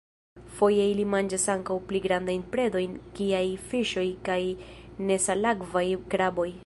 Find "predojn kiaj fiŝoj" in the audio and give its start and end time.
2.55-4.07